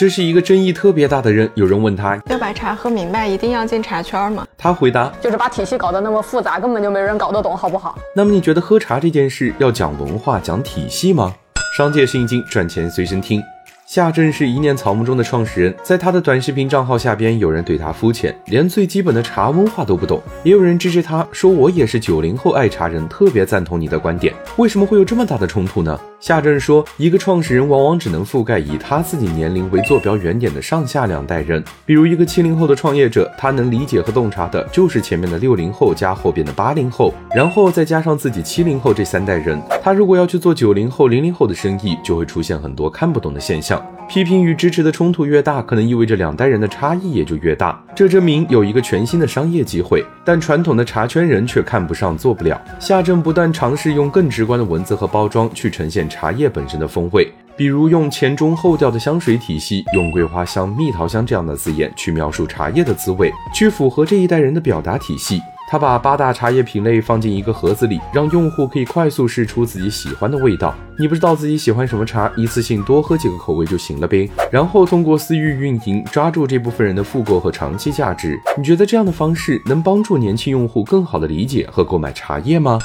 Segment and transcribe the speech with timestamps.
[0.00, 1.46] 这是一个争议特别大的人。
[1.54, 4.46] 有人问他要把茶喝明白，一定要进茶圈吗？
[4.56, 7.98] 他回答就是把体系搞得那么复杂，根本就没人搞得懂，好不好？
[8.16, 11.34] 那么你觉得喝茶这件事要讲文化、讲体系吗？
[11.76, 13.42] 商界圣经，赚钱随身听。
[13.86, 24.34] 夏正是一念草木中的创始人，在他的短视频账号下边，有人对他肤浅，连最基本的茶文化都不懂，也有人支持他说我也是九零后爱茶人，特别赞同你的观点。
[24.56, 26.00] 为什么会有这么大的冲突呢？
[26.20, 31.64] 夏正说，一个创始人往往只能覆盖以他自己年龄为坐标原点的上下两代人。
[31.86, 39.58] 比如一个七零后的创业者，他能理解和洞察的就是前面的六零后加后边的八零后，然后再加上自己七零后这三代人。
[39.82, 43.82] 他如果要去做九零后、零零后的生意，就会出现很多看不懂的现象。
[44.06, 47.80] 批评与支持的冲突越大，可能意味着两代人的差异也就越大。
[47.94, 52.60] 这证明有一个全新的商业机会，但传统的茶圈人却看不上、做不了。
[52.80, 56.09] 夏正不断尝试用更直观的文字和包装去呈现。
[56.10, 65.40] 茶叶本身的风味，比如用前中后调的香水体系，用桂花香、蜜桃香这样的字眼去描述茶叶的滋味，去符合这一代人的表达体系。
[65.70, 70.74] 他把八大茶叶品类放进一个盒子里，让用户可以快速试出自己喜欢的味道。
[70.98, 74.28] 你不知道自己喜欢什么茶，一次性多喝几个口味就行了呗。
[74.50, 78.36] 然后通过私域运营，抓住这部分人的复购和长期价值。
[78.58, 82.80] 你觉得这样的方式能帮助年轻用户更好的理解和购买茶叶吗？